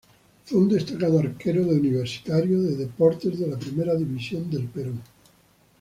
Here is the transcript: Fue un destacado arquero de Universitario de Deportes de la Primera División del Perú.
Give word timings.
Fue 0.45 0.57
un 0.57 0.67
destacado 0.67 1.19
arquero 1.19 1.63
de 1.63 1.75
Universitario 1.79 2.59
de 2.59 2.75
Deportes 2.75 3.37
de 3.37 3.45
la 3.45 3.59
Primera 3.59 3.93
División 3.93 4.49
del 4.49 4.67
Perú. 4.67 4.95